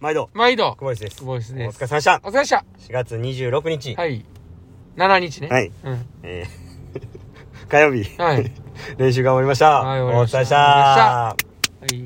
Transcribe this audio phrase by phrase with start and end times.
[0.00, 0.76] 毎度、毎度。
[0.76, 1.16] 久保井です。
[1.18, 1.52] 久保井です。
[1.52, 2.20] お疲れ様でした。
[2.24, 2.64] お疲れでした。
[2.78, 3.94] 4月26日。
[3.96, 4.24] はい。
[4.96, 5.48] 7日ね。
[5.48, 5.70] はい。
[5.84, 6.06] うん。
[6.22, 8.50] えー、 火曜日、はい。
[8.96, 9.80] 練習が終わりました。
[9.82, 10.56] はいお疲れ様でした。
[10.56, 11.36] は
[11.92, 11.96] い。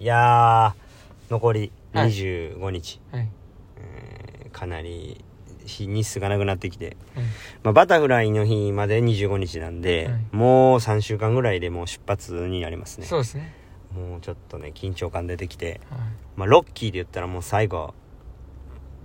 [0.00, 2.08] いやー、残りはい。
[2.10, 3.28] 25日、はい。
[3.76, 5.24] えーかなり
[5.66, 7.24] 日日数がなくなってきて、はい。
[7.62, 10.36] まあ、バタフライの日まで25日なんで、はい。
[10.36, 13.06] もう3週間ぐらいでもう出発になりますね。
[13.06, 13.67] そうですね
[13.98, 16.00] もうちょっとね、緊張感出てきて、はい
[16.36, 17.94] まあ、ロッキーで言ったらもう最後、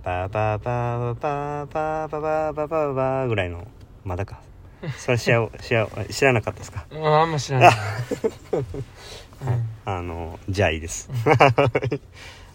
[0.02, 3.66] パーパーパーパーパーパーパーパーパーぐらいの、
[4.04, 4.40] まだか。
[4.98, 7.72] それ知ら、知ら、知らなかったですかああんま知らない
[9.84, 11.10] あの、じゃあいいです。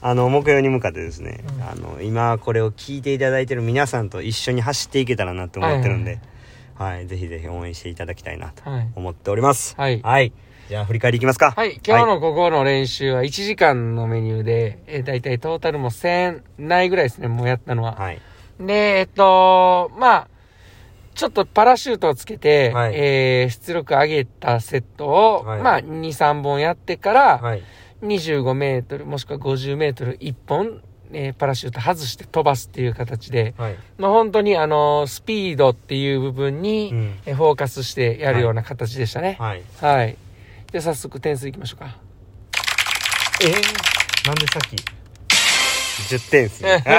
[0.02, 6.20] あの、目標に向かってですね、うんあの、今これを聞いていただいてる皆さんと一緒に走っていけたらなと思ってるんで、
[6.76, 9.76] はい、ぜひぜひ応援していただきたいなとはい思っております。
[9.78, 10.32] はいはい。
[10.70, 11.50] じゃあ振り返りいきますか。
[11.50, 18.22] はい今日のここの練習は1時間のメニューで、えー、だいたいトータルも1000ないぐらいですねもうやったのは、はい。
[18.60, 20.28] でえっとまあ
[21.16, 27.64] ちょっとパラシュートをつけて、はいえー出力上げたセットを、はいまあ、2、3本やってから、はい。
[28.04, 33.76] 25メートルもしくは50メートル1本、えーパラシュート外して飛ばすっていう形で、はい。
[33.98, 39.36] まあ、本当にあのスピードっていう部分に、うんえーフォーカスしてやるような形でしたね。
[39.40, 39.64] はい。
[39.82, 40.16] はい。
[40.72, 41.98] で、早速点数いきましょうか。
[43.42, 43.52] えー、
[44.28, 44.76] なんでさっき
[46.14, 46.84] 10点ですね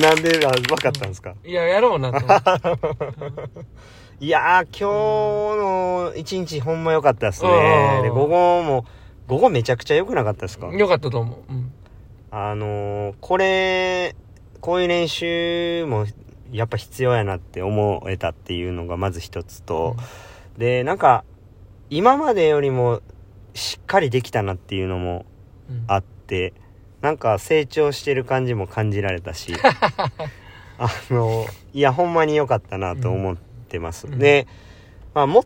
[0.00, 2.50] なんであ分かったんですか、いや、やろうなと思って。
[4.24, 4.78] いやー今
[5.56, 8.86] 日の一日ほんま良かったですうねんで午後も
[9.26, 10.68] 午後めちゃくちゃ良くなかったですか？
[10.68, 11.52] よかったと思う。
[11.52, 11.72] うん。
[12.30, 14.14] あのー、これ
[14.60, 16.06] こういう練習も
[16.50, 19.96] やっぱ必要やなって思えたっていうのがまず一つと、
[20.56, 21.24] でなんか
[21.90, 23.00] 今までよりも
[23.54, 25.24] しっかりできたなっていうのも
[25.70, 25.84] うん。
[25.88, 26.52] あって
[27.00, 29.54] なんか成長してる感じも感じられたし
[30.78, 33.36] あのいやほんまに良かったなと思っ
[33.68, 34.18] てます、うん。
[34.18, 34.46] で
[35.14, 35.44] まあも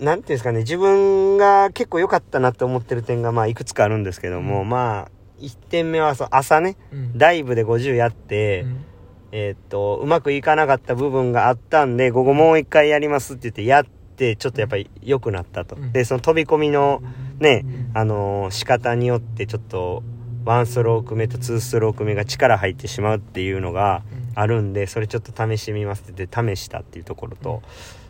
[0.00, 4.68] なんていうんですかね自分が結構良かったなって思ってる点がまあいくつかあるんですけども、うん。
[4.68, 7.18] まあ1点目はそう朝ねうん。
[7.18, 8.84] ダイブで50やって、うん。
[9.32, 14.01] えーっとうまくいかなかった部分があったんで午後もう一回やりますって言ってやって
[14.36, 15.92] ちょっとやっぱり良くなったと、うん。
[15.92, 17.02] でその飛び込みの
[17.38, 17.90] ねうん。
[17.94, 20.02] あのー仕方によってちょっと
[20.44, 24.02] ワンストローク目とツーストローク目が力入ってしまうっていうのが
[24.34, 27.62] あるんでそれちょっと試してみますって試したっていうところと、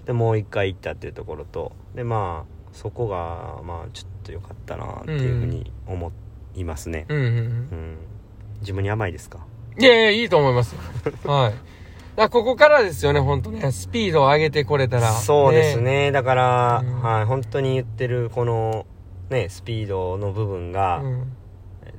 [0.06, 6.10] でもう一回行ったっていうところとでまあそこがまあちょっと良かったなっていうふうに思
[6.54, 7.34] いますね、うんうんうん。
[7.34, 7.96] うん。
[8.60, 9.40] 自分に甘いですか？
[9.78, 10.80] いやいや、いいと思いますよ。
[11.30, 11.54] はい。
[12.16, 13.72] だここからですよね、本当ね。
[13.72, 15.12] スピードを上げてこれたら。
[15.12, 16.12] そうですね。
[16.12, 17.02] だから、うん。
[17.02, 18.86] はい本当に言ってるこの
[19.30, 21.32] ねスピードの部分が、うん。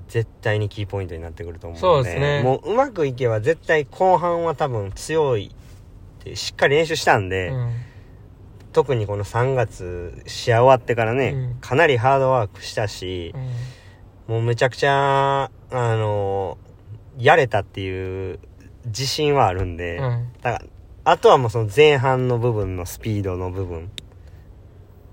[0.07, 2.43] 絶対にキーポイントになってくると思うのでそうですね。
[2.43, 5.51] もううまくいけば絶対後半は多分強い
[6.21, 7.71] ってしっかり練習したんで、うん。
[8.73, 11.55] 特にこの3月試合終わってからね、うん。
[11.59, 13.33] かなりハードワークしたし
[14.27, 14.35] う、ん。
[14.35, 16.59] もうめちゃくちゃあの
[17.17, 18.39] やれたっていう
[18.85, 20.33] 自信はあるんで、うん。
[20.41, 20.65] だから
[21.05, 23.91] あとはもうその前半の部分のスピードの部分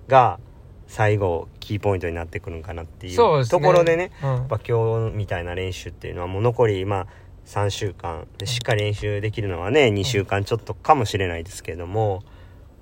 [0.08, 0.38] が
[0.86, 4.28] 最後キーポイントになってくるんかなっていうところでねうん。
[4.28, 7.06] やっぱ今日みたいな練習っていうのはもう残りまあ
[7.46, 12.22] 3週間でしっかり練習できるのはね2週間ちょっとかもしれないですけども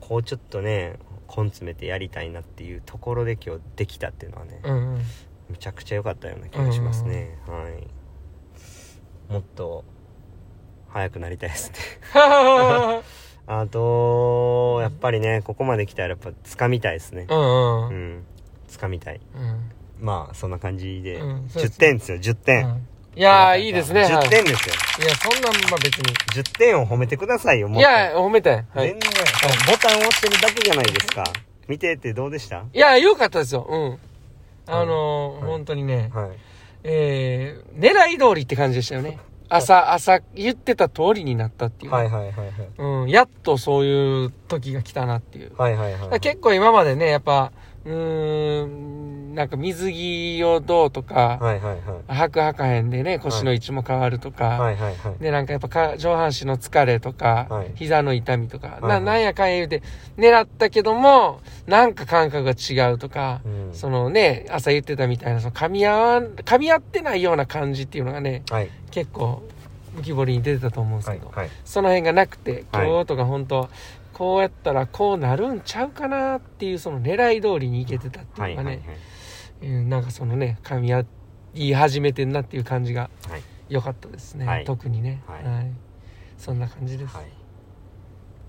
[0.01, 5.03] こうちょっとね根詰めてやりたいなっていうところで今日できたっていうのはねうんうん。
[5.51, 7.39] めちゃくちゃ良かったような気がしますね。
[7.47, 9.33] はい。
[9.33, 9.85] もっと
[10.91, 11.77] 速くなりたいですね
[13.51, 17.27] あとやっぱりねここまで来たらやっぱ掴みたいですね。
[17.31, 17.45] うんうん。
[17.45, 18.19] ううん。
[18.19, 18.25] ん
[18.69, 19.21] 掴みたい。
[19.35, 19.71] うん。
[20.05, 21.19] まあそんな感じで。
[21.19, 21.77] 10うんそうですね。
[21.79, 22.89] 点ですよ10点、うん。
[23.17, 24.03] いやーいいですね。
[24.05, 24.75] 10点ですよ。
[24.77, 26.15] はいいやそんなんまあ別に。
[26.43, 27.81] 10点を褒めてくださいよもっと。
[27.81, 28.89] いや褒めたいはい。
[28.89, 29.11] 全然、
[29.67, 31.25] ボタンを押してるだけじゃないですか。
[31.69, 32.65] 見ててどうでした？
[32.75, 33.67] いや良かったですよ。
[33.69, 33.99] うん。
[34.67, 35.51] あのーはい。
[35.53, 36.11] 本当にね。
[36.13, 36.31] はい。
[36.85, 41.93] えー狙い通りって感じでしたよね朝朝言ってた通りになったっていう。
[41.93, 42.53] はいはいはいはい。
[42.79, 45.53] うんやっとそういう時が来たなっていう。
[45.57, 46.21] はいはいはい。
[46.21, 47.53] 結構今までね、やっぱ、
[47.85, 49.08] うーん、
[49.39, 51.81] なんか水着をどうとか、はいはいはい。
[52.13, 55.23] 吐く吐かへんでね、腰の位置も変わるとか、はいはいはい。
[55.23, 57.71] で、なんかやっぱか上半身の疲れとか、はい。
[57.77, 58.83] 膝の痛みとか、いはい。
[58.83, 59.85] ななんやかんや言うて、
[60.17, 61.39] 狙ったけども、
[61.69, 63.75] なんか感覚が違うとか、うん。
[63.75, 68.71] そのね、朝言ってたみたいな、その噛み合わん、噛み合ってないような感じっていうのがね、はい。
[68.91, 69.45] 結構、
[69.99, 71.51] 浮き彫りに出てたと思うんですけど、はいはい。
[71.65, 72.89] その辺がなくて、はい。
[72.89, 73.69] 今日とか本当
[74.19, 79.18] こうやったらこうなるんちゃうかなっていうその狙い通りにいけてたってはいいうのがね、はいはいうん
[79.61, 81.05] なんかそのね髪や
[81.55, 83.43] 言い始めてんなっていう感じがはい。
[83.69, 84.65] 良かったですね、はい。
[84.65, 85.23] 特にね。
[85.27, 85.71] はい。
[86.39, 87.15] そんな感じです。
[87.15, 87.27] はい。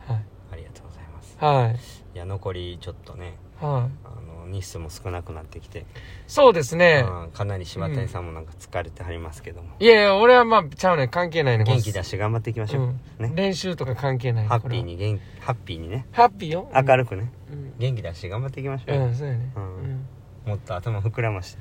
[0.08, 0.26] はい。
[0.54, 1.38] ありがとうございます。
[1.38, 2.16] はい。
[2.16, 4.08] いや残りちょっとねはい。
[4.08, 5.86] あの日数も少なくなってきて、
[6.26, 7.06] そうですね。
[7.06, 13.00] うんかなり柴谷さんもなんか疲れてはりますけども、いやいや俺はまあちゃうね関係ないね元気出して頑張っていきましょう、うん。
[13.20, 13.32] ね。
[13.36, 16.08] 練習とか関係ないねハッピーに元ハッピーにね。
[16.14, 16.72] ハッピーよ。
[16.74, 19.52] 明るくね、うん元気出して頑張っていきましょうよ、うんそうやね。
[19.56, 19.64] うん。
[19.64, 20.06] うん
[20.46, 21.60] もっと頭膨らまして。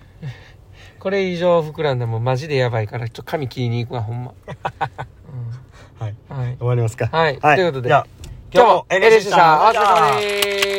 [0.99, 4.35] これ以上膨らんだらもうマジでやばいからちょっと髪切りに行くわほんま、
[5.99, 6.15] はい。
[6.31, 6.57] うん、はい。
[6.57, 7.09] 終わりますか。
[7.13, 7.39] はい。
[7.39, 8.07] ということでじゃあ
[8.53, 9.61] 今日もエ LC さん。
[9.61, 10.78] お疲れ様すです